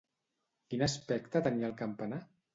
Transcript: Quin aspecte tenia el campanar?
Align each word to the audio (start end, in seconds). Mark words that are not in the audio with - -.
Quin 0.71 0.85
aspecte 0.87 1.43
tenia 1.49 1.71
el 1.71 1.77
campanar? 1.85 2.21